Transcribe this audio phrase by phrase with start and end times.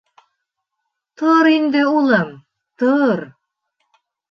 [1.17, 2.29] —Тор инде, улым,
[2.79, 3.19] тор.